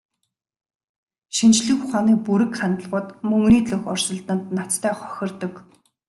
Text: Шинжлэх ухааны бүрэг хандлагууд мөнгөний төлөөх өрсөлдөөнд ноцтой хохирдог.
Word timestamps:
Шинжлэх 1.35 1.79
ухааны 1.85 2.13
бүрэг 2.25 2.51
хандлагууд 2.59 3.07
мөнгөний 3.29 3.63
төлөөх 3.65 3.85
өрсөлдөөнд 3.93 4.45
ноцтой 4.57 4.93
хохирдог. 4.99 5.53